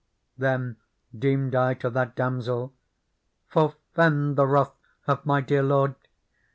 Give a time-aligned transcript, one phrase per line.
[0.35, 0.77] Then
[1.15, 2.73] deemed ^ I to that damosel:"
[3.53, 4.73] Forfend the wrath
[5.05, 5.93] of my dear Lord